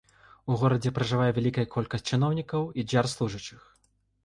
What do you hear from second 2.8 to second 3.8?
дзяржслужачых.